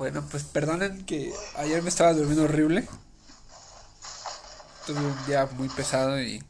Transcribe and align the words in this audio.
Bueno, 0.00 0.26
pues 0.30 0.44
perdonen 0.44 1.04
que 1.04 1.30
ayer 1.56 1.82
me 1.82 1.90
estaba 1.90 2.14
durmiendo 2.14 2.44
horrible. 2.44 2.88
Tuve 4.86 4.98
un 4.98 5.26
día 5.26 5.44
muy 5.58 5.68
pesado 5.68 6.18
y 6.22 6.42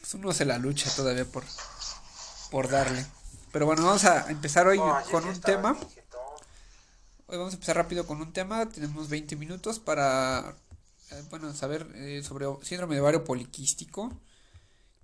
pues 0.00 0.12
uno 0.14 0.32
se 0.32 0.44
la 0.44 0.58
lucha 0.58 0.90
todavía 0.96 1.24
por, 1.24 1.44
por 2.50 2.68
darle. 2.68 3.06
Pero 3.52 3.66
bueno, 3.66 3.84
vamos 3.84 4.04
a 4.06 4.28
empezar 4.28 4.66
hoy 4.66 4.80
con 5.08 5.24
un 5.24 5.40
tema. 5.40 5.78
Hoy 7.28 7.36
vamos 7.36 7.52
a 7.52 7.54
empezar 7.54 7.76
rápido 7.76 8.08
con 8.08 8.20
un 8.20 8.32
tema. 8.32 8.68
Tenemos 8.68 9.08
20 9.08 9.36
minutos 9.36 9.78
para 9.78 10.56
eh, 11.12 11.22
bueno, 11.30 11.54
saber 11.54 11.86
eh, 11.94 12.24
sobre 12.24 12.46
síndrome 12.62 12.96
de 12.96 13.02
ovario 13.02 13.22
poliquístico. 13.22 14.10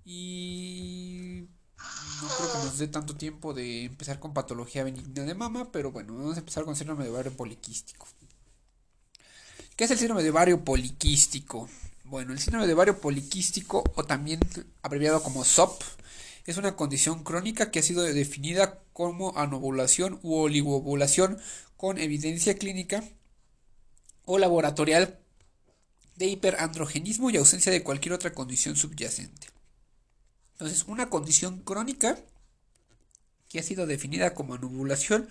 Y 0.03 1.47
no 2.21 2.27
creo 2.27 2.51
que 2.51 2.57
nos 2.59 2.77
dé 2.77 2.87
tanto 2.87 3.15
tiempo 3.15 3.53
de 3.53 3.85
empezar 3.85 4.19
con 4.19 4.33
patología 4.33 4.83
benigna 4.83 5.23
de 5.23 5.33
mama, 5.33 5.71
pero 5.71 5.91
bueno, 5.91 6.15
vamos 6.15 6.35
a 6.35 6.39
empezar 6.39 6.63
con 6.63 6.75
síndrome 6.75 7.03
de 7.03 7.09
ovario 7.09 7.31
poliquístico. 7.31 8.07
¿Qué 9.75 9.85
es 9.85 9.91
el 9.91 9.97
síndrome 9.97 10.23
de 10.23 10.29
ovario 10.29 10.63
poliquístico? 10.63 11.67
Bueno, 12.03 12.33
el 12.33 12.39
síndrome 12.39 12.67
de 12.67 12.73
ovario 12.73 12.99
poliquístico, 12.99 13.83
o 13.95 14.03
también 14.03 14.39
abreviado 14.83 15.23
como 15.23 15.43
SOP, 15.43 15.81
es 16.45 16.57
una 16.57 16.75
condición 16.75 17.23
crónica 17.23 17.71
que 17.71 17.79
ha 17.79 17.83
sido 17.83 18.03
definida 18.03 18.79
como 18.93 19.37
anovulación 19.37 20.19
u 20.21 20.35
oligovulación 20.35 21.39
con 21.77 21.97
evidencia 21.97 22.57
clínica 22.57 23.03
o 24.25 24.37
laboratorial 24.37 25.19
de 26.15 26.27
hiperandrogenismo 26.27 27.29
y 27.29 27.37
ausencia 27.37 27.71
de 27.71 27.83
cualquier 27.83 28.13
otra 28.13 28.33
condición 28.33 28.75
subyacente. 28.75 29.47
Entonces, 30.61 30.85
una 30.87 31.09
condición 31.09 31.57
crónica 31.61 32.19
que 33.49 33.57
ha 33.57 33.63
sido 33.63 33.87
definida 33.87 34.35
como 34.35 34.53
anovulación 34.53 35.27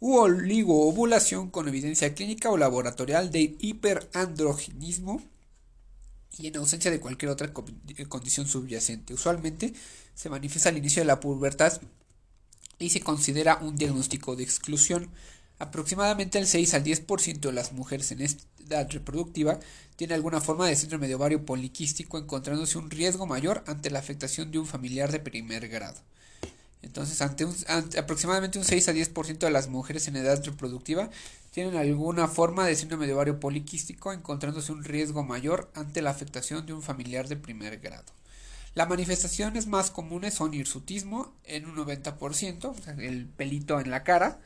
u 0.00 0.16
oligoovulación 0.16 1.48
con 1.48 1.68
evidencia 1.68 2.12
clínica 2.12 2.50
o 2.50 2.56
laboratorial 2.56 3.30
de 3.30 3.54
hiperandrogenismo 3.60 5.22
y 6.36 6.48
en 6.48 6.56
ausencia 6.56 6.90
de 6.90 6.98
cualquier 6.98 7.30
otra 7.30 7.52
eh, 7.96 8.06
condición 8.06 8.48
subyacente. 8.48 9.14
Usualmente 9.14 9.74
se 10.16 10.28
manifiesta 10.28 10.70
al 10.70 10.78
inicio 10.78 11.02
de 11.02 11.06
la 11.06 11.20
pubertad 11.20 11.80
y 12.80 12.90
se 12.90 13.00
considera 13.00 13.58
un 13.58 13.76
diagnóstico 13.76 14.34
de 14.34 14.42
exclusión. 14.42 15.08
Aproximadamente 15.58 16.38
el 16.38 16.46
6 16.46 16.74
al 16.74 16.84
10% 16.84 17.38
de 17.40 17.52
las 17.52 17.72
mujeres 17.72 18.10
en 18.10 18.20
edad 18.22 18.90
reproductiva 18.90 19.60
tiene 19.96 20.14
alguna 20.14 20.40
forma 20.40 20.66
de 20.66 20.76
síndrome 20.76 21.06
de 21.06 21.14
ovario 21.14 21.44
poliquístico, 21.44 22.18
encontrándose 22.18 22.78
un 22.78 22.90
riesgo 22.90 23.26
mayor 23.26 23.62
ante 23.66 23.90
la 23.90 24.00
afectación 24.00 24.50
de 24.50 24.58
un 24.58 24.66
familiar 24.66 25.12
de 25.12 25.20
primer 25.20 25.68
grado. 25.68 26.00
Entonces, 26.82 27.22
ante, 27.22 27.98
aproximadamente 27.98 28.58
un 28.58 28.64
6 28.64 28.88
a 28.88 28.92
10% 28.92 29.38
de 29.38 29.50
las 29.50 29.68
mujeres 29.68 30.06
en 30.08 30.16
edad 30.16 30.44
reproductiva 30.44 31.08
tienen 31.50 31.76
alguna 31.76 32.28
forma 32.28 32.66
de 32.66 32.76
síndrome 32.76 33.06
de 33.06 33.14
ovario 33.14 33.40
poliquístico, 33.40 34.12
encontrándose 34.12 34.72
un 34.72 34.84
riesgo 34.84 35.22
mayor 35.22 35.70
ante 35.74 36.02
la 36.02 36.10
afectación 36.10 36.66
de 36.66 36.74
un 36.74 36.82
familiar 36.82 37.28
de 37.28 37.36
primer 37.36 37.78
grado. 37.78 38.04
Las 38.74 38.88
manifestaciones 38.88 39.68
más 39.68 39.92
comunes 39.92 40.34
son 40.34 40.52
hirsutismo 40.52 41.32
en 41.44 41.66
un 41.66 41.76
90%, 41.76 42.98
el 42.98 43.26
pelito 43.26 43.78
en 43.78 43.88
la 43.88 44.02
cara, 44.02 44.40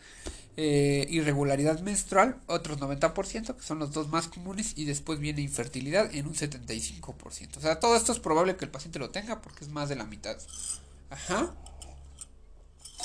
eh, 0.59 1.07
irregularidad 1.09 1.81
menstrual, 1.81 2.37
otros 2.47 2.79
90%, 2.79 3.57
que 3.57 3.62
son 3.62 3.79
los 3.79 3.93
dos 3.93 4.09
más 4.09 4.29
comunes, 4.29 4.75
y 4.77 4.85
después 4.85 5.19
viene 5.19 5.41
infertilidad 5.41 6.15
en 6.15 6.27
un 6.27 6.35
75%. 6.35 7.57
O 7.57 7.61
sea, 7.62 7.81
todo 7.81 7.97
esto 7.97 8.12
es 8.12 8.19
probable 8.20 8.57
que 8.57 8.67
el 8.67 8.70
paciente 8.70 8.98
lo 8.98 9.09
tenga 9.09 9.41
porque 9.41 9.65
es 9.65 9.70
más 9.70 9.89
de 9.89 9.97
la 9.97 10.05
mitad. 10.05 10.37
Ajá. 11.09 11.55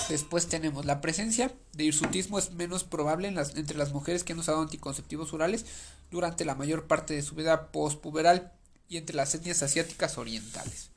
Después 0.09 0.47
tenemos 0.47 0.85
la 0.85 0.99
presencia 0.99 1.53
de 1.71 1.85
hirsutismo 1.85 2.37
es 2.37 2.51
menos 2.51 2.83
probable 2.83 3.29
entre 3.29 3.77
las 3.77 3.93
mujeres 3.93 4.25
que 4.25 4.33
han 4.33 4.39
usado 4.39 4.61
anticonceptivos 4.61 5.31
orales 5.31 5.65
durante 6.11 6.43
la 6.43 6.55
mayor 6.55 6.87
parte 6.87 7.13
de 7.13 7.21
su 7.21 7.35
vida 7.35 7.71
postpuberal 7.71 8.51
y 8.89 8.97
entre 8.97 9.15
las 9.15 9.33
etnias 9.35 9.63
asiáticas 9.63 10.17
orientales 10.17 10.92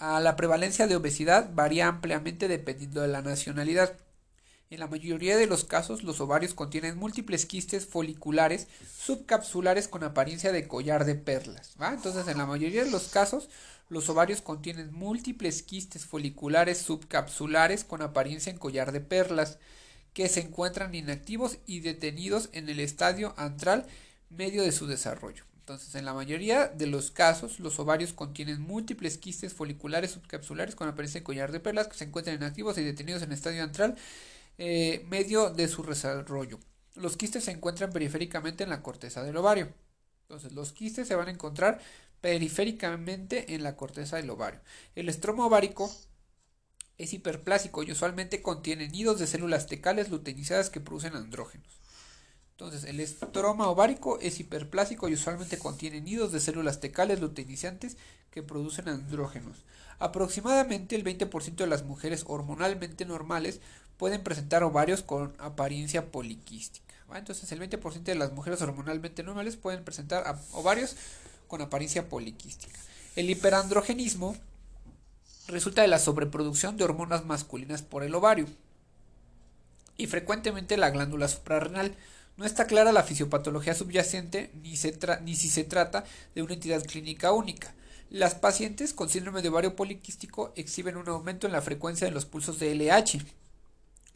la 0.00 0.34
prevalencia 0.34 0.86
de 0.86 0.96
obesidad 0.96 1.50
varía 1.52 1.86
ampliamente 1.86 2.48
dependiendo 2.48 3.02
de 3.02 3.08
la 3.08 3.22
nacionalidad. 3.22 3.98
En 4.70 4.80
la 4.80 4.86
mayoría 4.86 5.36
de 5.36 5.46
los 5.46 5.64
casos, 5.64 6.04
los 6.04 6.20
ovarios 6.20 6.54
contienen 6.54 6.96
múltiples 6.96 7.44
quistes 7.44 7.86
foliculares 7.86 8.68
subcapsulares 8.98 9.88
con 9.88 10.04
apariencia 10.04 10.52
de 10.52 10.68
collar 10.68 11.04
de 11.04 11.16
perlas. 11.16 11.74
Entonces, 11.80 12.28
en 12.28 12.38
la 12.38 12.46
mayoría 12.46 12.84
de 12.84 12.90
los 12.90 13.08
casos, 13.08 13.50
los 13.90 14.08
ovarios 14.08 14.40
contienen 14.40 14.92
múltiples 14.92 15.62
quistes 15.62 16.06
foliculares 16.06 16.78
subcapsulares 16.78 17.84
con 17.84 18.00
apariencia 18.00 18.50
en 18.50 18.58
collar 18.58 18.92
de 18.92 19.00
perlas, 19.00 19.58
que 20.14 20.28
se 20.28 20.40
encuentran 20.40 20.94
inactivos 20.94 21.58
y 21.66 21.80
detenidos 21.80 22.48
en 22.52 22.68
el 22.68 22.80
estadio 22.80 23.34
antral 23.36 23.86
medio 24.30 24.62
de 24.62 24.72
su 24.72 24.86
desarrollo. 24.86 25.49
Entonces, 25.70 25.94
en 25.94 26.04
la 26.04 26.14
mayoría 26.14 26.66
de 26.66 26.88
los 26.88 27.12
casos, 27.12 27.60
los 27.60 27.78
ovarios 27.78 28.12
contienen 28.12 28.60
múltiples 28.60 29.18
quistes 29.18 29.54
foliculares 29.54 30.10
subcapsulares 30.10 30.74
con 30.74 30.88
apariencia 30.88 31.20
de 31.20 31.24
collar 31.24 31.52
de 31.52 31.60
perlas 31.60 31.86
que 31.86 31.94
se 31.94 32.02
encuentran 32.02 32.34
inactivos 32.34 32.76
y 32.76 32.82
detenidos 32.82 33.22
en 33.22 33.28
el 33.28 33.36
estadio 33.36 33.62
antral 33.62 33.94
eh, 34.58 35.06
medio 35.08 35.50
de 35.50 35.68
su 35.68 35.84
desarrollo. 35.84 36.58
Los 36.96 37.16
quistes 37.16 37.44
se 37.44 37.52
encuentran 37.52 37.92
periféricamente 37.92 38.64
en 38.64 38.70
la 38.70 38.82
corteza 38.82 39.22
del 39.22 39.36
ovario. 39.36 39.72
Entonces, 40.22 40.50
los 40.54 40.72
quistes 40.72 41.06
se 41.06 41.14
van 41.14 41.28
a 41.28 41.30
encontrar 41.30 41.80
periféricamente 42.20 43.54
en 43.54 43.62
la 43.62 43.76
corteza 43.76 44.16
del 44.16 44.30
ovario. 44.30 44.58
El 44.96 45.08
estroma 45.08 45.46
ovárico 45.46 45.88
es 46.98 47.12
hiperplásico 47.12 47.84
y 47.84 47.92
usualmente 47.92 48.42
contiene 48.42 48.88
nidos 48.88 49.20
de 49.20 49.28
células 49.28 49.68
tecales 49.68 50.10
luteinizadas 50.10 50.68
que 50.68 50.80
producen 50.80 51.14
andrógenos. 51.14 51.80
Entonces, 52.60 52.90
el 52.90 53.00
estroma 53.00 53.68
ovárico 53.68 54.18
es 54.20 54.38
hiperplásico 54.38 55.08
y 55.08 55.14
usualmente 55.14 55.58
contiene 55.58 56.02
nidos 56.02 56.30
de 56.30 56.40
células 56.40 56.78
tecales 56.78 57.18
luteinizantes 57.18 57.96
que 58.30 58.42
producen 58.42 58.86
andrógenos. 58.86 59.64
Aproximadamente 59.98 60.94
el 60.94 61.02
20% 61.02 61.54
de 61.54 61.66
las 61.66 61.84
mujeres 61.84 62.24
hormonalmente 62.26 63.06
normales 63.06 63.60
pueden 63.96 64.22
presentar 64.22 64.62
ovarios 64.62 65.00
con 65.00 65.32
apariencia 65.38 66.12
poliquística. 66.12 66.94
Entonces, 67.14 67.50
el 67.50 67.60
20% 67.60 68.02
de 68.02 68.14
las 68.14 68.32
mujeres 68.32 68.60
hormonalmente 68.60 69.22
normales 69.22 69.56
pueden 69.56 69.82
presentar 69.82 70.36
ovarios 70.52 70.96
con 71.48 71.62
apariencia 71.62 72.10
poliquística. 72.10 72.78
El 73.16 73.30
hiperandrogenismo 73.30 74.36
resulta 75.48 75.80
de 75.80 75.88
la 75.88 75.98
sobreproducción 75.98 76.76
de 76.76 76.84
hormonas 76.84 77.24
masculinas 77.24 77.80
por 77.80 78.02
el 78.02 78.14
ovario 78.14 78.44
y 79.96 80.08
frecuentemente 80.08 80.76
la 80.76 80.90
glándula 80.90 81.26
suprarrenal 81.26 81.94
no 82.40 82.46
está 82.46 82.66
clara 82.66 82.90
la 82.90 83.02
fisiopatología 83.02 83.74
subyacente 83.74 84.50
ni, 84.62 84.74
si 84.74 85.50
se 85.50 85.64
trata 85.64 86.04
de 86.34 86.42
una 86.42 86.54
entidad 86.54 86.82
clínica 86.82 87.32
única. 87.32 87.74
Las 88.08 88.34
pacientes 88.34 88.94
con 88.94 89.10
síndrome 89.10 89.42
de 89.42 89.50
ovario 89.50 89.76
poliquístico 89.76 90.50
exhiben 90.56 90.96
un 90.96 91.06
aumento 91.10 91.46
en 91.46 91.52
la 91.52 91.60
frecuencia 91.60 92.06
de 92.06 92.14
los 92.14 92.24
pulsos 92.24 92.58
de 92.58 92.74
LH, 92.74 93.18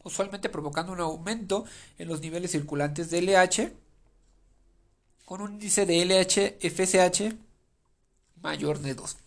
usualmente 0.03 0.49
provocando 0.49 0.91
un 0.91 1.01
aumento 1.01 1.65
en 1.99 2.07
los 2.07 2.19
niveles 2.19 2.49
circulantes 2.49 3.11
de 3.11 3.21
LH 3.21 3.73
con 5.23 5.41
un 5.41 5.53
índice 5.53 5.85
de 5.85 6.03
LH-FSH 6.03 7.37
mayor 8.41 8.79
de 8.79 8.95
2. 8.95 9.17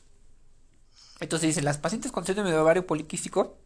Entonces 1.20 1.50
dice, 1.50 1.62
las 1.62 1.78
pacientes 1.78 2.10
con 2.10 2.26
síndrome 2.26 2.50
de 2.50 2.58
ovario 2.58 2.84
poliquístico 2.84 3.58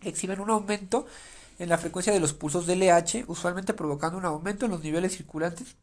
exhiben 0.00 0.40
un 0.40 0.48
aumento 0.48 1.06
en 1.58 1.68
la 1.68 1.78
frecuencia 1.78 2.12
de 2.12 2.20
los 2.20 2.32
pulsos 2.32 2.66
de 2.66 2.76
LH, 2.76 3.24
usualmente 3.28 3.74
provocando 3.74 4.18
un 4.18 4.24
aumento 4.24 4.66
en 4.66 4.72
los 4.72 4.82
niveles 4.82 5.16
circulantes 5.16 5.76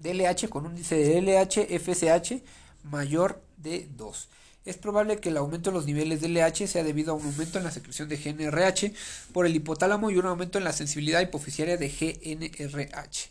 de 0.00 0.14
LH 0.14 0.48
con 0.48 0.66
un 0.66 0.72
índice 0.72 0.96
de 0.96 1.20
LH-FSH 1.20 2.42
mayor 2.84 3.42
de 3.56 3.88
2. 3.96 4.28
Es 4.66 4.76
probable 4.76 5.18
que 5.18 5.28
el 5.28 5.36
aumento 5.36 5.70
en 5.70 5.74
los 5.74 5.86
niveles 5.86 6.20
de 6.20 6.28
LH 6.28 6.66
sea 6.66 6.82
debido 6.82 7.12
a 7.12 7.14
un 7.14 7.24
aumento 7.24 7.58
en 7.58 7.64
la 7.64 7.70
secreción 7.70 8.08
de 8.08 8.16
GNRH 8.16 8.92
por 9.32 9.46
el 9.46 9.54
hipotálamo 9.54 10.10
y 10.10 10.16
un 10.16 10.26
aumento 10.26 10.58
en 10.58 10.64
la 10.64 10.72
sensibilidad 10.72 11.20
hipoficiaria 11.20 11.76
de 11.76 11.88
GNRH. 11.88 13.30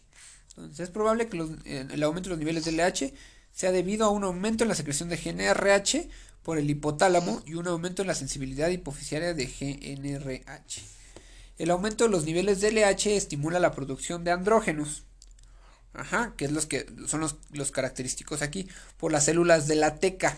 Entonces 0.50 0.80
es 0.80 0.90
probable 0.90 1.28
que 1.28 1.38
el 1.38 2.04
aumento 2.04 2.30
de 2.30 2.36
los 2.36 2.40
niveles 2.40 2.64
de 2.64 2.72
LH 2.72 3.14
sea 3.52 3.72
debido 3.72 4.06
a 4.06 4.10
un 4.10 4.24
aumento 4.24 4.64
en 4.64 4.70
la 4.70 4.76
secreción 4.76 5.10
de 5.10 5.18
GNRH 5.18 6.10
por 6.42 6.58
el 6.58 6.70
hipotálamo 6.70 7.42
y 7.46 7.56
un 7.56 7.68
aumento 7.68 8.02
en 8.02 8.08
la 8.08 8.16
sensibilidad 8.16 8.70
hipoficiaria 8.70 9.34
de 9.34 9.46
GNRH. 9.46 10.82
El 11.58 11.72
aumento 11.72 12.04
de 12.04 12.10
los 12.10 12.26
niveles 12.26 12.60
de 12.60 12.72
LH 12.72 13.16
estimula 13.16 13.60
la 13.60 13.72
producción 13.72 14.26
de 14.26 14.32
andrógenos. 14.32 15.04
Ajá, 15.94 16.34
que 16.36 16.46
es 16.46 16.52
los 16.52 16.66
que 16.66 16.86
son 17.08 17.22
los, 17.22 17.72
característicos 17.72 18.42
aquí, 18.42 18.68
por 18.98 19.14
las 19.14 19.24
células 19.24 19.66
de 19.66 19.76
la 19.76 19.96
teca, 19.96 20.38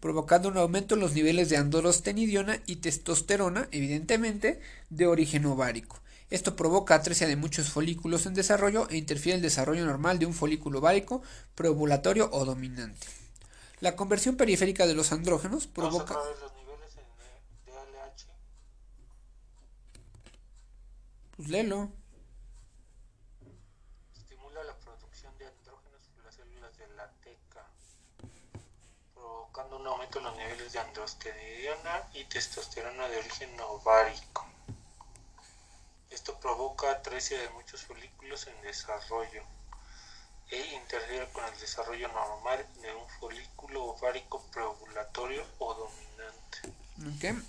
provocando 0.00 0.48
un 0.48 0.56
aumento 0.56 0.96
en 0.96 1.00
los 1.00 1.12
niveles 1.12 1.48
de 1.50 1.56
androstenidiona 1.56 2.60
y 2.66 2.76
testosterona, 2.76 3.68
evidentemente, 3.70 4.60
de 4.90 5.06
origen 5.06 5.46
ovárico. 5.46 6.00
Esto 6.30 6.56
provoca 6.56 6.96
atresia 6.96 7.28
de 7.28 7.36
muchos 7.36 7.70
folículos 7.70 8.26
en 8.26 8.34
desarrollo 8.34 8.88
e 8.90 8.96
interfiere 8.96 9.34
en 9.34 9.44
el 9.44 9.48
desarrollo 9.48 9.86
normal 9.86 10.18
de 10.18 10.26
un 10.26 10.34
folículo 10.34 10.80
ovárico 10.80 11.22
preovulatorio 11.54 12.28
o 12.32 12.44
dominante. 12.44 13.06
La 13.78 13.94
conversión 13.94 14.36
periférica 14.36 14.88
de 14.88 14.94
los 14.94 15.12
andrógenos 15.12 15.68
provoca... 15.68 16.16
Pues. 21.36 21.48
Estimula 24.16 24.64
la 24.64 24.74
producción 24.78 25.36
de 25.36 25.46
andrógenos 25.46 26.00
por 26.14 26.24
las 26.24 26.34
células 26.34 26.78
de 26.78 26.88
la 26.96 27.10
teca, 27.22 27.62
provocando 29.12 29.76
un 29.76 29.86
aumento 29.86 30.18
en 30.18 30.24
los 30.24 30.36
niveles 30.38 30.72
de 30.72 30.78
androsterona 30.78 32.08
y 32.14 32.24
testosterona 32.24 33.06
de 33.08 33.18
origen 33.18 33.60
ovárico. 33.60 34.46
Esto 36.08 36.40
provoca 36.40 36.90
atresia 36.90 37.38
de 37.38 37.50
muchos 37.50 37.82
folículos 37.84 38.46
en 38.46 38.62
desarrollo 38.62 39.42
e 40.50 40.74
interfiere 40.74 41.30
con 41.32 41.44
el 41.44 41.60
desarrollo 41.60 42.08
normal 42.08 42.66
de 42.80 42.94
un 42.94 43.08
folículo 43.20 43.84
ovárico 43.84 44.42
preovulatorio 44.50 45.44
o 45.58 45.74
dominante. 45.74 46.15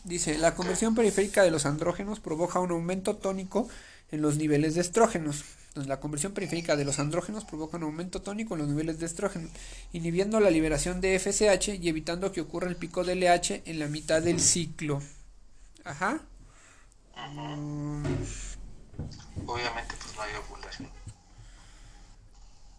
Dice, 0.03 0.37
la 0.37 0.55
conversión 0.55 0.95
periférica 0.95 1.43
de 1.43 1.51
los 1.51 1.65
andrógenos 1.65 2.19
provoca 2.19 2.59
un 2.59 2.71
aumento 2.71 3.15
tónico 3.15 3.67
en 4.11 4.21
los 4.21 4.37
niveles 4.37 4.75
de 4.75 4.81
estrógenos. 4.81 5.43
Entonces, 5.69 5.89
la 5.89 5.99
conversión 5.99 6.33
periférica 6.33 6.75
de 6.75 6.85
los 6.85 6.99
andrógenos 6.99 7.45
provoca 7.45 7.77
un 7.77 7.83
aumento 7.83 8.21
tónico 8.21 8.55
en 8.55 8.61
los 8.61 8.69
niveles 8.69 8.99
de 8.99 9.05
estrógeno, 9.05 9.47
inhibiendo 9.93 10.39
la 10.39 10.49
liberación 10.49 11.01
de 11.01 11.19
FSH 11.19 11.75
y 11.75 11.89
evitando 11.89 12.31
que 12.31 12.41
ocurra 12.41 12.67
el 12.67 12.75
pico 12.75 13.03
de 13.03 13.15
LH 13.15 13.63
en 13.65 13.79
la 13.79 13.87
mitad 13.87 14.21
del 14.21 14.39
ciclo. 14.39 15.01
Ajá. 15.83 16.19
Mm. 17.15 18.03
Obviamente, 19.45 19.95
pues 20.01 20.15
no 20.15 20.21
hay 20.21 20.31
ovulación 20.35 20.89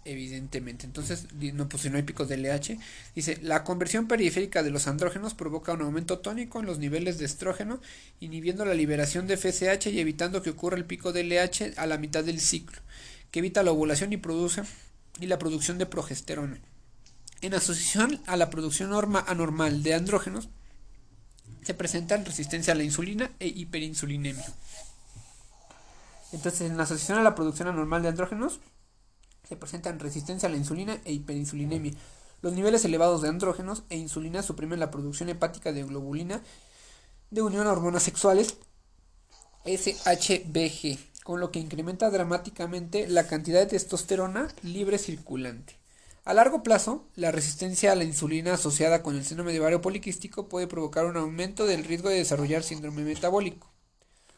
evidentemente. 0.09 0.87
Entonces, 0.87 1.27
no, 1.33 1.69
pues 1.69 1.83
si 1.83 1.91
no 1.91 1.97
hay 1.97 2.03
picos 2.03 2.29
de 2.29 2.39
LH, 2.39 2.79
dice, 3.15 3.39
la 3.43 3.63
conversión 3.63 4.09
periférica 4.09 4.63
de 4.63 4.71
los 4.71 4.87
andrógenos 4.87 5.35
provoca 5.35 5.75
un 5.75 5.83
aumento 5.83 6.19
tónico 6.19 6.61
en 6.61 6.67
los 6.67 6.79
niveles 6.79 7.19
de 7.19 7.27
estrógeno, 7.27 7.81
inhibiendo 8.21 8.65
la 8.65 8.75
liberación 8.75 9.27
de 9.27 9.37
FSH 9.37 9.91
y 9.91 10.01
evitando 10.01 10.43
que 10.43 10.51
ocurra 10.51 10.77
el 10.77 10.87
pico 10.87 11.13
de 11.13 11.25
LH 11.25 11.75
a 11.77 11.87
la 11.87 11.99
mitad 11.99 12.25
del 12.25 12.41
ciclo, 12.41 12.79
que 13.31 13.41
evita 13.41 13.63
la 13.63 13.73
ovulación 13.73 14.13
y 14.13 14.17
produce 14.17 14.63
y 15.21 15.27
la 15.27 15.39
producción 15.39 15.79
de 15.79 15.87
progesterona. 15.87 16.59
En 17.41 17.55
asociación 17.55 18.21
a 18.27 18.37
la 18.37 18.51
producción 18.51 18.91
norma 18.91 19.25
anormal 19.29 19.83
de 19.83 19.95
andrógenos, 19.95 20.49
se 21.63 21.75
presentan 21.75 22.25
resistencia 22.25 22.73
a 22.73 22.77
la 22.77 22.83
insulina 22.83 23.31
e 23.39 23.49
hiperinsulinemia. 23.49 24.47
Entonces, 26.33 26.71
en 26.71 26.81
asociación 26.81 27.19
a 27.19 27.23
la 27.23 27.35
producción 27.35 27.69
anormal 27.69 28.03
de 28.03 28.09
andrógenos, 28.09 28.61
se 29.47 29.57
presentan 29.57 29.99
resistencia 29.99 30.49
a 30.49 30.53
la 30.53 30.59
insulina 30.59 31.01
e 31.05 31.13
hiperinsulinemia. 31.13 31.93
Los 32.41 32.53
niveles 32.53 32.85
elevados 32.85 33.23
de 33.23 33.29
andrógenos 33.29 33.83
e 33.91 33.97
insulina 33.97 34.43
suprimen 34.43 34.81
la 34.81 34.91
producción 34.91 35.29
hepática 35.29 35.73
de 35.73 35.85
globulina 35.85 36.43
de 37.31 37.43
unión 37.43 37.67
a 37.67 37.73
hormonas 37.73 38.03
sexuales 38.03 38.57
SHBG, 39.65 40.99
con 41.25 41.41
lo 41.41 41.51
que 41.51 41.59
incrementa 41.59 42.11
dramáticamente 42.11 43.07
la 43.09 43.27
cantidad 43.27 43.61
de 43.61 43.67
testosterona 43.67 44.49
libre 44.63 44.99
circulante. 44.99 45.77
A 46.25 46.35
largo 46.35 46.63
plazo, 46.63 47.07
la 47.17 47.33
resistencia 47.33 47.93
a 47.93 47.95
la 47.95 48.05
insulina 48.05 48.55
asociada 48.55 49.03
con 49.03 49.17
el 49.17 49.25
síndrome 49.25 49.53
de 49.53 49.79
poliquístico 49.79 50.49
puede 50.49 50.67
provocar 50.67 51.07
un 51.07 51.17
aumento 51.17 51.67
del 51.67 51.85
riesgo 51.85 52.11
de 52.11 52.17
desarrollar 52.17 52.63
síndrome 52.63 53.03
metabólico. 53.03 53.71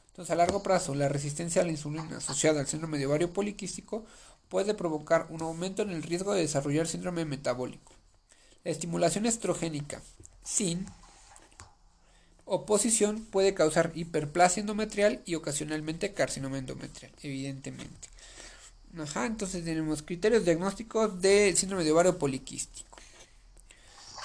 Entonces, 0.09 0.33
a 0.33 0.37
largo 0.37 0.63
plazo, 0.63 0.95
la 0.95 1.09
resistencia 1.09 1.63
a 1.63 1.65
la 1.65 1.73
insulina 1.73 2.19
asociada 2.19 2.61
al 2.61 2.67
síndrome 2.67 2.99
de 2.99 3.29
poliquístico 3.29 4.05
puede 4.51 4.75
provocar 4.75 5.27
un 5.31 5.41
aumento 5.41 5.81
en 5.81 5.91
el 5.91 6.03
riesgo 6.03 6.35
de 6.35 6.43
desarrollar 6.43 6.87
síndrome 6.87 7.25
metabólico. 7.25 7.93
La 8.65 8.73
estimulación 8.73 9.25
estrogénica 9.25 10.03
sin 10.45 10.87
oposición 12.45 13.25
puede 13.25 13.55
causar 13.55 13.93
hiperplasia 13.95 14.61
endometrial 14.61 15.23
y 15.25 15.37
ocasionalmente 15.37 16.13
carcinoma 16.13 16.59
endometrial, 16.59 17.13
evidentemente. 17.23 18.09
Ajá, 18.99 19.25
entonces 19.25 19.65
tenemos 19.65 20.03
criterios 20.03 20.45
diagnósticos 20.45 21.23
de 21.23 21.55
síndrome 21.55 21.85
de 21.85 21.93
ovario 21.93 22.19
poliquístico. 22.19 22.99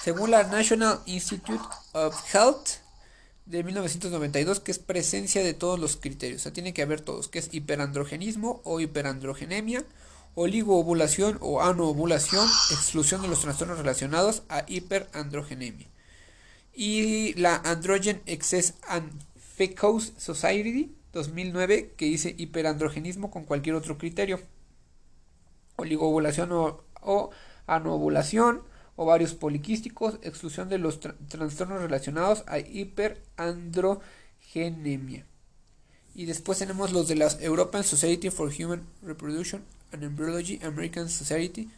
Según 0.02 0.32
la 0.32 0.42
National 0.42 1.00
Institute 1.06 1.62
of 1.92 2.34
Health 2.34 2.68
de 3.46 3.62
1992, 3.62 4.58
que 4.58 4.72
es 4.72 4.80
presencia 4.80 5.44
de 5.44 5.54
todos 5.54 5.78
los 5.78 5.96
criterios, 5.96 6.40
o 6.40 6.42
sea, 6.42 6.52
tiene 6.52 6.74
que 6.74 6.82
haber 6.82 7.00
todos, 7.00 7.28
que 7.28 7.38
es 7.38 7.48
hiperandrogenismo 7.52 8.60
o 8.64 8.80
hiperandrogenemia, 8.80 9.84
oligoovulación 10.36 11.38
o 11.40 11.60
anoovulación, 11.62 12.46
exclusión 12.70 13.22
de 13.22 13.28
los 13.28 13.40
trastornos 13.40 13.78
relacionados 13.78 14.44
a 14.50 14.64
hiperandrogenemia. 14.68 15.88
Y 16.74 17.32
la 17.34 17.56
Androgen 17.56 18.20
Excess 18.26 18.74
and 18.86 19.10
Fecose 19.56 20.12
Society 20.18 20.94
2009 21.14 21.94
que 21.96 22.04
dice 22.04 22.34
hiperandrogenismo 22.36 23.30
con 23.30 23.44
cualquier 23.44 23.76
otro 23.76 23.96
criterio. 23.96 24.38
Oligoovulación 25.76 26.52
o, 26.52 26.84
o 27.00 27.30
anoovulación, 27.66 28.60
ovarios 28.94 29.32
poliquísticos, 29.32 30.18
exclusión 30.22 30.68
de 30.68 30.76
los 30.76 31.00
trastornos 31.00 31.80
relacionados 31.80 32.44
a 32.46 32.58
hiperandrogenemia. 32.58 35.24
Y 36.14 36.26
después 36.26 36.58
tenemos 36.58 36.92
los 36.92 37.08
de 37.08 37.16
la 37.16 37.28
European 37.40 37.84
Society 37.84 38.28
for 38.28 38.52
Human 38.52 38.86
Reproduction 39.02 39.64
and 39.92 40.02
Embryology 40.02 40.60
American 40.62 41.08
Society 41.08 41.70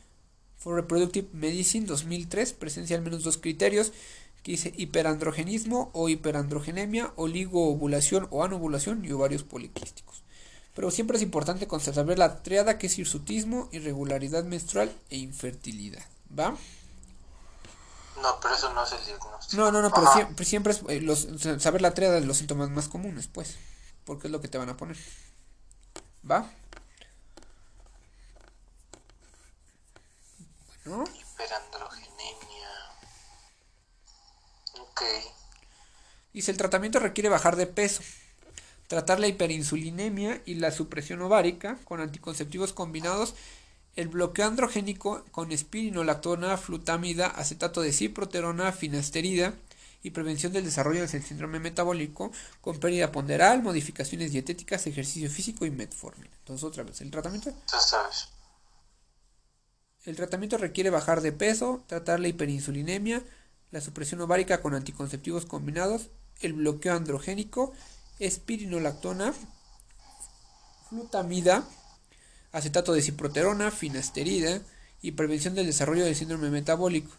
for 0.57 0.75
Reproductive 0.75 1.29
Medicine 1.33 1.87
2003 1.87 2.53
presencia 2.53 2.97
al 2.97 3.03
menos 3.03 3.23
dos 3.23 3.39
criterios 3.39 3.93
que 4.43 4.53
dice 4.53 4.73
hiperandrogenismo 4.77 5.91
o 5.93 6.09
hiperandrogenemia, 6.09 7.13
oligoovulación 7.17 8.29
o 8.31 8.45
anovulación 8.45 9.05
y 9.05 9.13
ovarios 9.13 9.43
poliquísticos. 9.43 10.23
Pero 10.75 10.91
siempre 10.91 11.17
es 11.17 11.23
importante 11.23 11.67
saber 11.93 12.19
la 12.19 12.43
triada 12.43 12.79
que 12.79 12.87
es 12.87 12.99
hirsutismo, 12.99 13.69
irregularidad 13.73 14.45
menstrual 14.45 14.93
e 15.11 15.17
infertilidad. 15.17 16.05
¿Va? 16.39 16.57
No, 18.23 18.41
pero 18.41 18.55
eso 18.55 18.73
no 18.73 18.85
es 18.85 18.93
el 18.93 19.05
diagnóstico. 19.05 19.61
No, 19.61 19.73
no, 19.73 19.83
no, 19.83 19.91
pero 19.91 20.45
siempre, 20.45 20.73
es 20.73 20.83
eh, 20.89 21.01
los, 21.01 21.29
saber 21.59 21.83
la 21.83 21.95
triada 21.95 22.21
de 22.21 22.27
los 22.27 22.37
síntomas 22.37 22.71
más 22.71 22.89
comunes, 22.89 23.27
pues. 23.27 23.57
Porque 24.05 24.29
es 24.29 24.31
lo 24.31 24.41
que 24.41 24.49
te 24.49 24.59
van 24.59 24.69
a 24.69 24.77
poner. 24.77 24.97
¿Va? 26.29 26.51
Hiperandrogenemia. 30.89 32.71
Ok. 34.81 35.03
Dice, 36.33 36.51
el 36.51 36.57
tratamiento 36.57 36.99
requiere 36.99 37.29
bajar 37.29 37.57
de 37.57 37.67
peso, 37.67 38.03
tratar 38.87 39.21
la 39.21 39.29
hiperinsulinemia 39.29 40.43
y 40.47 40.55
la 40.55 40.71
supresión 40.71 41.21
ovárica 41.23 41.79
con 41.85 42.01
anticonceptivos 42.01 42.73
combinados, 42.73 43.35
el 43.97 44.09
bloqueo 44.09 44.47
androgénico 44.47 45.25
con 45.31 45.53
espirinolactona, 45.53 46.57
flutamida, 46.57 47.27
acetato 47.27 47.81
de 47.83 47.93
ciproterona, 47.93 48.73
finasterida 48.73 49.55
y 50.03 50.11
prevención 50.11 50.53
del 50.53 50.65
desarrollo 50.65 51.07
del 51.07 51.23
síndrome 51.23 51.59
metabólico 51.59 52.31
con 52.61 52.79
pérdida 52.79 53.11
ponderal, 53.11 53.63
modificaciones 53.63 54.33
dietéticas, 54.33 54.87
ejercicio 54.87 55.29
físico 55.29 55.67
y 55.67 55.71
metformina. 55.71 56.35
Entonces, 56.39 56.65
otra 56.65 56.85
vez, 56.85 57.01
el 57.01 57.11
tratamiento. 57.11 57.51
Ya 57.71 57.81
sabes. 57.81 58.29
El 60.05 60.17
tratamiento 60.17 60.57
requiere 60.59 60.91
bajar 60.91 61.21
de 61.21 61.33
peso, 61.33 61.85
tratar 61.87 62.21
la 62.21 62.29
hiperinsulinemia, 62.29 63.23
la 63.71 63.81
supresión 63.81 64.21
ovárica 64.21 64.63
con 64.63 64.75
anticonceptivos 64.75 65.45
combinados, 65.45 66.11
el 66.41 66.55
bloqueo 66.55 66.95
androgénico, 66.95 67.73
espirinolactona, 68.19 69.35
flutamida, 70.89 71.65
acetato 72.53 72.93
de 72.93 73.03
ciproterona, 73.03 73.71
finasterida 73.71 74.61
y 75.03 75.13
prevención 75.13 75.55
del 75.55 75.67
desarrollo 75.67 76.05
del 76.05 76.17
síndrome 76.17 76.51
metabólico. 76.51 77.13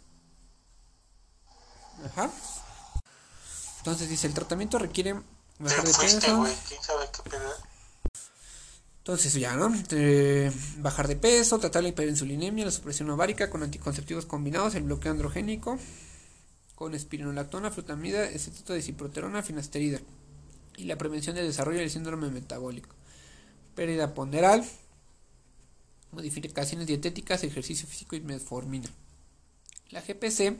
Ajá. 2.06 2.32
Entonces 3.80 4.10
dice, 4.10 4.28
el 4.28 4.34
tratamiento 4.34 4.80
requiere 4.80 5.16
bajar 5.60 5.86
de 5.86 5.94
peso. 5.94 6.48
Entonces 9.10 9.34
ya, 9.34 9.56
¿no? 9.56 9.74
bajar 10.84 11.08
de 11.08 11.16
peso, 11.16 11.58
tratar 11.58 11.82
la 11.82 11.90
hiperinsulinemia, 11.90 12.66
la 12.66 12.70
supresión 12.70 13.10
ovárica 13.10 13.50
con 13.50 13.64
anticonceptivos 13.64 14.28
combinados, 14.28 14.76
el 14.76 14.84
bloqueo 14.84 15.12
androgénico, 15.12 15.80
con 16.76 16.94
espironolactona, 16.94 17.72
flutamida, 17.72 18.26
acetato 18.26 18.74
de 18.74 18.84
ciproterona, 18.84 19.42
finasterida. 19.42 20.00
Y 20.78 20.84
la 20.84 20.96
prevención 21.00 21.36
del 21.36 21.48
desarrollo 21.48 21.80
del 21.80 21.90
síndrome 21.90 22.30
metabólico. 22.30 22.96
Pérdida 23.74 24.14
ponderal, 24.14 24.64
modificaciones 26.12 26.86
dietéticas, 26.86 27.44
ejercicio 27.44 27.88
físico 27.88 28.16
y 28.16 28.22
metformina. 28.22 28.90
La 29.90 30.02
GPC 30.02 30.56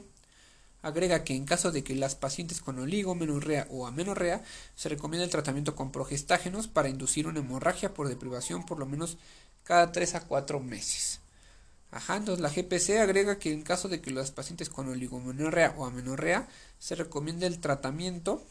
Agrega 0.82 1.24
que 1.24 1.34
en 1.34 1.44
caso 1.44 1.72
de 1.72 1.84
que 1.84 1.94
las 1.94 2.14
pacientes 2.14 2.60
con 2.60 2.78
oligomenorrea 2.78 3.66
o 3.70 3.86
amenorrea, 3.86 4.42
se 4.74 4.88
recomienda 4.88 5.24
el 5.24 5.30
tratamiento 5.30 5.74
con 5.74 5.92
progestágenos 5.92 6.68
para 6.68 6.88
inducir 6.88 7.26
una 7.26 7.40
hemorragia 7.40 7.92
por 7.92 8.08
deprivación 8.08 8.64
por 8.64 8.78
lo 8.78 8.86
menos 8.86 9.18
cada 9.64 9.92
3 9.92 10.14
a 10.14 10.20
4 10.26 10.60
meses. 10.60 11.20
Ajá, 11.90 12.16
entonces 12.16 12.40
la 12.40 12.50
GPC 12.50 13.00
agrega 13.00 13.38
que 13.38 13.52
en 13.52 13.62
caso 13.62 13.88
de 13.88 14.00
que 14.00 14.10
las 14.10 14.30
pacientes 14.30 14.70
con 14.70 14.88
oligomenorrea 14.88 15.74
o 15.76 15.86
amenorrea, 15.86 16.48
se 16.78 16.94
recomienda 16.94 17.46
el 17.46 17.58
tratamiento 17.58 18.42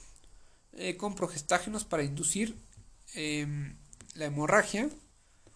eh, 0.74 0.98
con 0.98 1.16
progestágenos 1.16 1.86
para 1.86 2.04
inducir 2.04 2.56
em, 3.16 3.78
la 4.16 4.26
hemorragia, 4.26 4.90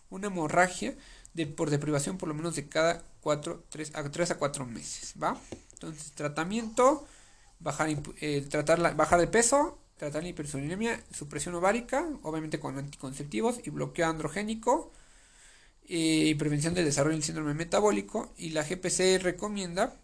una 0.09 0.27
hemorragia 0.27 0.95
de, 1.33 1.45
por 1.45 1.69
deprivación 1.69 2.17
por 2.17 2.29
lo 2.29 2.35
menos 2.35 2.55
de 2.55 2.69
cada 2.69 3.03
4, 3.21 3.63
3 3.69 3.95
a 3.95 4.09
3 4.09 4.31
a 4.31 4.37
4 4.37 4.65
meses, 4.65 5.13
¿va? 5.21 5.39
Entonces, 5.73 6.11
tratamiento, 6.13 7.07
bajar, 7.59 7.89
eh, 8.21 8.45
tratar 8.49 8.79
la, 8.79 8.91
bajar 8.91 9.19
de 9.19 9.27
peso, 9.27 9.79
tratar 9.97 10.23
la 10.23 10.29
hipersolemia, 10.29 11.03
supresión 11.13 11.55
ovárica, 11.55 12.07
obviamente 12.23 12.59
con 12.59 12.77
anticonceptivos 12.77 13.59
y 13.65 13.69
bloqueo 13.69 14.07
androgénico 14.07 14.91
eh, 15.87 16.27
y 16.29 16.35
prevención 16.35 16.73
del 16.73 16.85
desarrollo 16.85 17.15
del 17.15 17.23
síndrome 17.23 17.53
metabólico. 17.53 18.33
Y 18.37 18.49
la 18.51 18.63
GPC 18.63 19.19
recomienda 19.21 19.95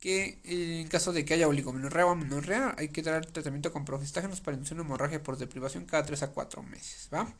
que 0.00 0.40
eh, 0.44 0.80
en 0.80 0.88
caso 0.88 1.12
de 1.12 1.24
que 1.24 1.34
haya 1.34 1.48
oligomenorrea 1.48 2.06
o 2.06 2.10
amenorrea, 2.10 2.74
hay 2.78 2.88
que 2.88 3.02
dar 3.02 3.24
tratamiento 3.26 3.72
con 3.72 3.84
progestágenos 3.84 4.40
para 4.40 4.56
inducir 4.56 4.74
una 4.76 4.84
hemorragia 4.84 5.22
por 5.22 5.38
deprivación 5.38 5.86
cada 5.86 6.04
3 6.04 6.24
a 6.24 6.30
4 6.32 6.62
meses, 6.64 7.08
¿va? 7.14 7.32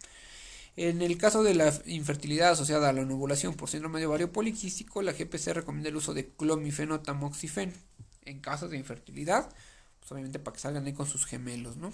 En 0.77 1.03
el 1.03 1.19
caso 1.19 1.43
de 1.43 1.55
la 1.55 1.73
infertilidad 1.85 2.53
asociada 2.53 2.89
a 2.89 2.93
la 2.93 3.03
ovulación 3.03 3.55
por 3.55 3.69
síndrome 3.69 4.01
de 4.01 4.07
ovario 4.07 4.33
poliquístico, 4.33 5.03
la 5.03 5.13
GPC 5.13 5.49
recomienda 5.49 5.91
el 5.91 5.97
uso 5.97 6.15
de 6.15 6.29
clomifeno 6.29 7.01
tamoxifeno. 7.01 7.73
En 8.25 8.41
caso 8.41 8.69
de 8.69 8.79
infertilidad, 8.79 9.51
pues 10.01 10.13
obviamente 10.13 10.39
para 10.39 10.55
que 10.55 10.61
salgan 10.61 10.87
ahí 10.87 10.95
con 10.95 11.07
sus 11.07 11.27
gemelos, 11.27 11.77
¿no? 11.77 11.93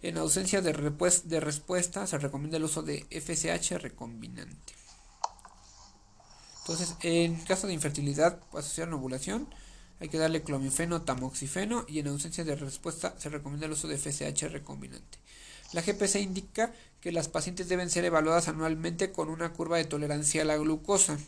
En 0.00 0.16
ausencia 0.16 0.62
de, 0.62 0.72
respuesta, 0.72 2.06
se 2.06 2.18
recomienda 2.18 2.56
el 2.56 2.64
uso 2.64 2.82
de 2.82 3.06
FSH 3.10 3.78
recombinante. 3.78 4.72
Entonces, 6.60 6.94
en 7.02 7.36
caso 7.44 7.66
de 7.66 7.74
infertilidad 7.74 8.40
asociada 8.54 8.88
a 8.88 8.90
la 8.92 8.96
ovulación, 8.96 9.46
hay 10.00 10.08
que 10.08 10.16
darle 10.16 10.42
clomifeno 10.42 11.02
tamoxifeno 11.02 11.84
y 11.86 11.98
en 11.98 12.08
ausencia 12.08 12.44
de 12.44 12.56
respuesta 12.56 13.14
se 13.18 13.28
recomienda 13.28 13.66
el 13.66 13.72
uso 13.72 13.88
de 13.88 13.98
FSH 13.98 14.48
recombinante. 14.48 15.18
La 15.72 15.82
GPC 15.82 16.16
indica 16.16 16.72
que 17.04 17.12
las 17.12 17.28
pacientes 17.28 17.68
deben 17.68 17.90
ser 17.90 18.06
evaluadas 18.06 18.48
anualmente 18.48 19.12
con 19.12 19.28
una 19.28 19.52
curva 19.52 19.76
de 19.76 19.84
tolerancia 19.84 20.40
a 20.40 20.46
la 20.46 20.56
glucosa. 20.56 21.18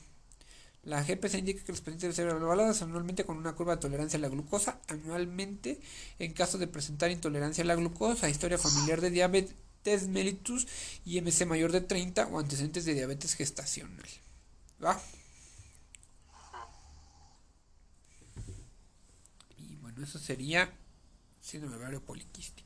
La 0.85 1.03
GPC 1.03 1.35
indica 1.35 1.63
que 1.63 1.73
las 1.73 1.83
pacientes 1.83 2.01
deben 2.01 2.17
ser 2.17 2.29
evaluadas 2.29 2.81
anualmente 2.81 3.27
con 3.27 3.37
una 3.37 3.53
curva 3.53 3.77
de 3.77 3.83
tolerancia 3.83 4.17
a 4.19 4.23
la 4.23 4.31
glucosa 4.31 4.81
anualmente 4.89 5.79
en 6.19 6.33
caso 6.33 6.57
de 6.57 6.67
presentar 6.67 7.11
intolerancia 7.11 7.63
a 7.63 7.67
la 7.67 7.75
glucosa, 7.75 8.31
historia 8.31 8.57
familiar 8.57 9.03
de 9.03 9.11
diabetes 9.11 10.09
mellitus 10.09 10.67
y 11.05 11.21
MC 11.21 11.45
mayor 11.45 11.73
de 11.73 11.83
30 11.83 12.29
o 12.29 12.39
antecedentes 12.39 12.87
de 12.87 12.95
diabetes 12.95 13.35
gestacional. 13.35 14.09
¿Va? 14.83 14.99
Y 19.59 19.77
bueno, 19.77 20.03
eso 20.03 20.19
sería 20.19 20.73
síndrome 21.43 21.77
ovario 21.77 22.01
poliquístico. 22.01 22.66